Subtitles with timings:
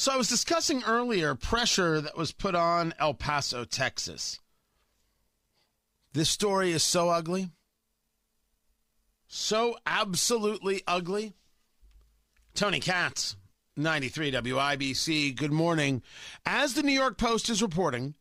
[0.00, 4.40] So I was discussing earlier pressure that was put on El Paso, Texas.
[6.14, 7.50] This story is so ugly.
[9.26, 11.34] So absolutely ugly.
[12.54, 13.36] Tony Katz,
[13.76, 15.36] 93 WIBC.
[15.36, 16.02] Good morning.
[16.46, 18.14] As the New York Post is reporting,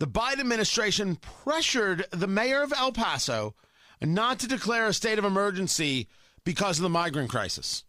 [0.00, 3.54] the Biden administration pressured the mayor of El Paso
[4.02, 6.08] not to declare a state of emergency
[6.42, 7.84] because of the migrant crisis.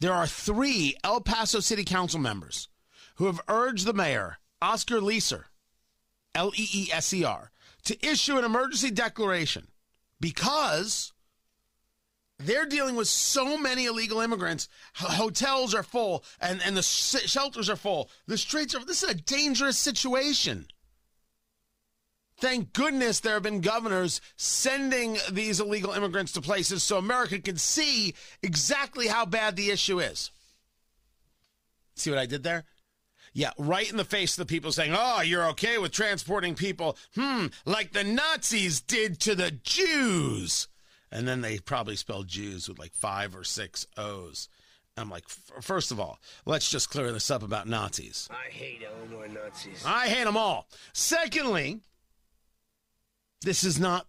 [0.00, 2.68] There are three El Paso City Council members
[3.16, 5.44] who have urged the mayor, Oscar Leeser,
[6.34, 7.50] L E E S E R,
[7.84, 9.68] to issue an emergency declaration
[10.18, 11.12] because
[12.38, 14.68] they're dealing with so many illegal immigrants.
[14.94, 18.10] Hotels are full and, and the sh- shelters are full.
[18.26, 20.66] The streets are, this is a dangerous situation.
[22.40, 27.56] Thank goodness there have been governors sending these illegal immigrants to places so America can
[27.56, 30.30] see exactly how bad the issue is.
[31.94, 32.64] See what I did there?
[33.32, 36.96] Yeah, right in the face of the people saying, oh, you're okay with transporting people,
[37.14, 40.66] hmm, like the Nazis did to the Jews.
[41.12, 44.48] And then they probably spelled Jews with like five or six O's.
[44.96, 48.28] I'm like, first of all, let's just clear this up about Nazis.
[48.30, 49.82] I hate Illinois Nazis.
[49.86, 50.68] I hate them all.
[50.92, 51.80] Secondly,
[53.42, 54.06] this is not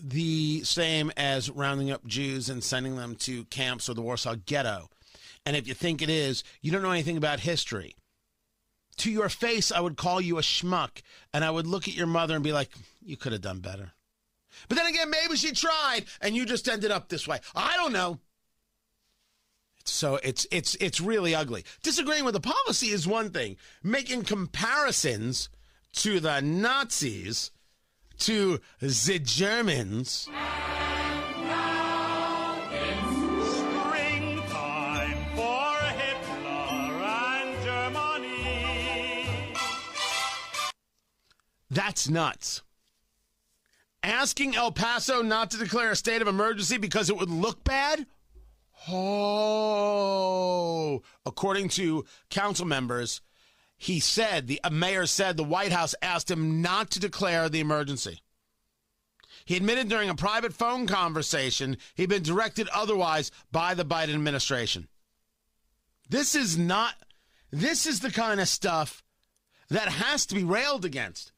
[0.00, 4.90] the same as rounding up Jews and sending them to camps or the Warsaw Ghetto.
[5.44, 7.96] And if you think it is, you don't know anything about history.
[8.98, 11.02] To your face, I would call you a schmuck,
[11.32, 13.92] and I would look at your mother and be like, you could have done better.
[14.68, 17.38] But then again, maybe she tried, and you just ended up this way.
[17.54, 18.18] I don't know.
[19.84, 21.64] So it's it's it's really ugly.
[21.82, 23.56] Disagreeing with the policy is one thing.
[23.82, 25.48] Making comparisons
[25.94, 27.52] to the Nazis
[28.18, 30.28] to the Germans.
[33.90, 39.54] Springtime for Hitler and Germany.
[41.70, 42.62] That's nuts.
[44.02, 48.06] Asking El Paso not to declare a state of emergency because it would look bad?
[48.88, 49.82] Oh,
[51.26, 53.20] according to council members,
[53.78, 58.20] he said, the mayor said the White House asked him not to declare the emergency.
[59.44, 64.88] He admitted during a private phone conversation he'd been directed otherwise by the Biden administration.
[66.10, 66.94] This is not,
[67.50, 69.02] this is the kind of stuff
[69.70, 71.32] that has to be railed against.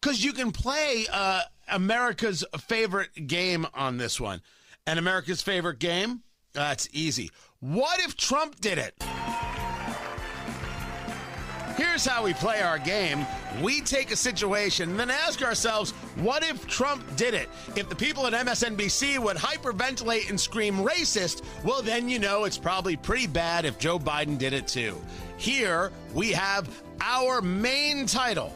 [0.00, 4.40] Because you can play uh, America's favorite game on this one.
[4.86, 6.22] And America's favorite game?
[6.52, 7.30] That's easy.
[7.58, 8.94] What if Trump did it?
[11.80, 13.26] Here's how we play our game.
[13.62, 17.48] We take a situation and then ask ourselves, what if Trump did it?
[17.74, 22.58] If the people at MSNBC would hyperventilate and scream racist, well, then you know it's
[22.58, 24.94] probably pretty bad if Joe Biden did it too.
[25.38, 26.68] Here we have
[27.00, 28.54] our main title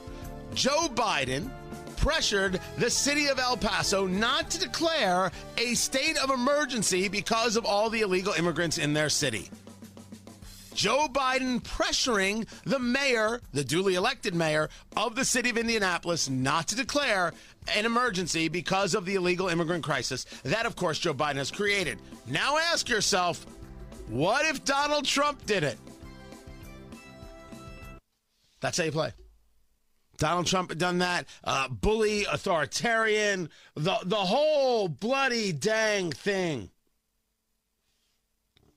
[0.52, 1.50] Joe Biden
[1.96, 7.64] pressured the city of El Paso not to declare a state of emergency because of
[7.64, 9.48] all the illegal immigrants in their city.
[10.74, 16.68] Joe Biden pressuring the mayor, the duly elected mayor of the city of Indianapolis, not
[16.68, 17.32] to declare
[17.74, 21.98] an emergency because of the illegal immigrant crisis that, of course, Joe Biden has created.
[22.26, 23.46] Now ask yourself,
[24.08, 25.78] what if Donald Trump did it?
[28.60, 29.12] That's how you play.
[30.16, 31.26] Donald Trump had done that.
[31.42, 36.70] Uh, bully, authoritarian, the the whole bloody dang thing.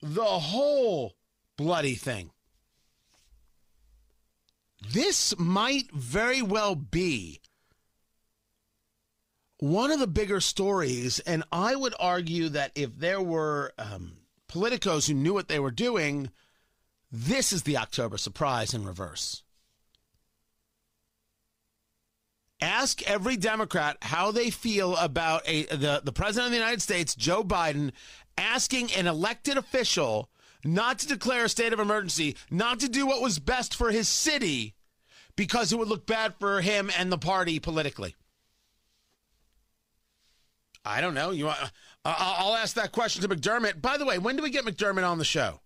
[0.02, 1.14] The whole
[1.58, 2.32] bloody thing.
[4.92, 7.42] This might very well be
[9.60, 15.08] one of the bigger stories, and I would argue that if there were um, politicos
[15.08, 16.30] who knew what they were doing,
[17.12, 19.44] this is the October surprise in reverse.
[22.62, 27.16] Ask every Democrat how they feel about a the, the president of the United States,
[27.16, 27.92] Joe Biden,
[28.38, 30.30] asking an elected official
[30.64, 34.08] not to declare a state of emergency, not to do what was best for his
[34.08, 34.76] city,
[35.36, 38.16] because it would look bad for him and the party politically.
[40.84, 41.32] I don't know.
[41.32, 41.68] You, uh,
[42.06, 43.82] I'll ask that question to McDermott.
[43.82, 45.60] By the way, when do we get McDermott on the show?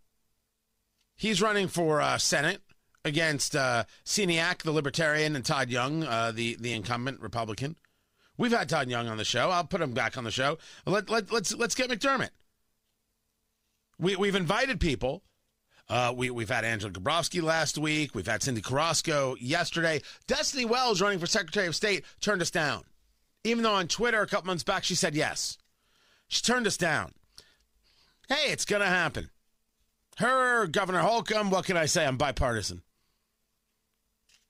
[1.15, 2.61] He's running for uh, Senate
[3.05, 7.75] against uh, the Libertarian, and Todd Young, uh, the the incumbent Republican.
[8.37, 9.51] We've had Todd Young on the show.
[9.51, 10.57] I'll put him back on the show.
[10.85, 12.29] Let, let, let's let's get McDermott.
[14.01, 15.21] We, we've invited people.
[15.87, 18.15] Uh, we, we've had Angela Gabrowski last week.
[18.15, 20.01] We've had Cyndi Carrasco yesterday.
[20.25, 22.83] Destiny Wells, running for Secretary of State, turned us down.
[23.43, 25.57] Even though on Twitter a couple months back she said yes.
[26.27, 27.11] She turned us down.
[28.27, 29.29] Hey, it's going to happen.
[30.17, 31.49] her, Governor Holcomb.
[31.49, 32.05] What can I say?
[32.05, 32.81] I'm bipartisan.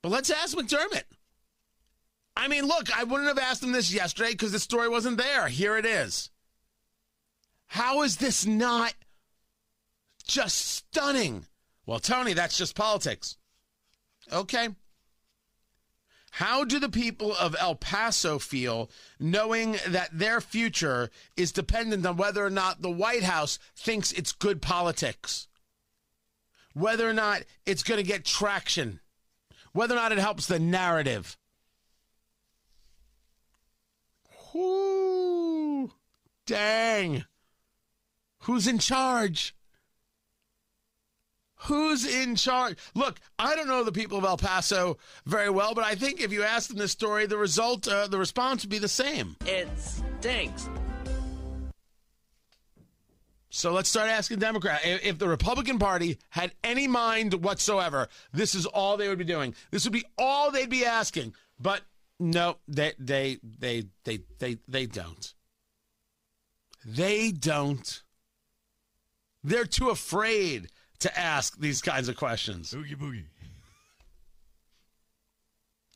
[0.01, 1.03] But let's ask McDermott.
[2.37, 5.47] I mean, look, I wouldn't have asked him this yesterday because the story wasn't there.
[5.47, 6.29] Here it is.
[7.67, 8.93] How is this not
[10.33, 11.45] just stunning?
[11.85, 13.37] Well, Tony, that's just politics.
[14.31, 14.69] Okay.
[16.31, 18.89] How do the people of El Paso feel
[19.19, 24.31] knowing that their future is dependent on whether or not the White House thinks it's
[24.31, 25.49] good politics?
[26.73, 29.01] Whether or not it's going to get traction?
[29.73, 31.37] Whether or not it helps the narrative?
[34.53, 35.91] Whoo!
[36.45, 37.25] Dang.
[38.43, 39.53] Who's in charge?
[41.65, 42.77] Who's in charge?
[42.95, 46.31] Look, I don't know the people of El Paso very well, but I think if
[46.31, 49.35] you ask them this story, the result, uh, the response would be the same.
[49.45, 50.67] It stinks.
[53.51, 54.81] So let's start asking Democrats.
[54.85, 59.53] If the Republican Party had any mind whatsoever, this is all they would be doing.
[59.69, 61.35] This would be all they'd be asking.
[61.59, 61.81] But
[62.19, 65.33] no, they they they they they they don't.
[66.85, 68.01] They don't.
[69.43, 70.69] They're too afraid
[71.01, 72.73] to ask these kinds of questions.
[72.73, 73.25] Boogie boogie.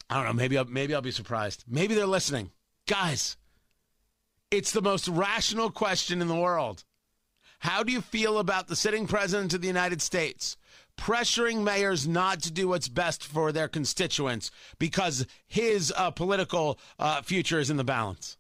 [0.10, 0.34] I don't know.
[0.34, 1.64] Maybe I'll, maybe I'll be surprised.
[1.68, 2.52] Maybe they're listening,
[2.88, 3.38] guys.
[4.52, 6.84] It's the most rational question in the world.
[7.60, 10.58] How do you feel about the sitting president of the United States
[10.98, 17.22] pressuring mayors not to do what's best for their constituents because his uh, political uh,
[17.22, 18.38] future is in the balance?